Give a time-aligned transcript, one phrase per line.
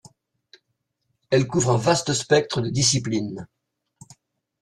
[1.29, 3.47] Elle couvre un vaste spectre de disciplines.